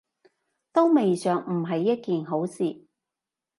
[0.73, 2.87] 都未嘗唔係一件好事